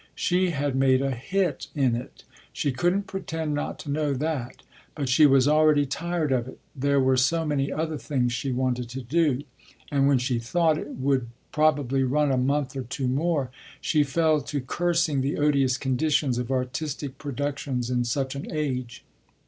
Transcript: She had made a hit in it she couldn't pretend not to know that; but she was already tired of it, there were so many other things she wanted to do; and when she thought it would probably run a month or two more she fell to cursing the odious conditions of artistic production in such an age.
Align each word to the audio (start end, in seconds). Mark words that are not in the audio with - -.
She 0.15 0.49
had 0.49 0.75
made 0.75 1.03
a 1.03 1.11
hit 1.11 1.67
in 1.75 1.95
it 1.95 2.23
she 2.51 2.71
couldn't 2.71 3.03
pretend 3.05 3.53
not 3.53 3.77
to 3.81 3.91
know 3.91 4.15
that; 4.15 4.63
but 4.95 5.07
she 5.09 5.27
was 5.27 5.47
already 5.47 5.85
tired 5.85 6.31
of 6.31 6.47
it, 6.47 6.59
there 6.75 6.99
were 6.99 7.17
so 7.17 7.45
many 7.45 7.71
other 7.71 7.99
things 7.99 8.33
she 8.33 8.51
wanted 8.51 8.89
to 8.89 9.03
do; 9.03 9.43
and 9.91 10.07
when 10.07 10.17
she 10.17 10.39
thought 10.39 10.79
it 10.79 10.95
would 10.97 11.27
probably 11.51 12.01
run 12.03 12.31
a 12.31 12.35
month 12.37 12.75
or 12.75 12.81
two 12.81 13.07
more 13.07 13.51
she 13.79 14.01
fell 14.03 14.41
to 14.41 14.59
cursing 14.61 15.21
the 15.21 15.37
odious 15.37 15.77
conditions 15.77 16.39
of 16.39 16.49
artistic 16.51 17.19
production 17.19 17.81
in 17.87 18.03
such 18.03 18.33
an 18.33 18.47
age. 18.51 19.05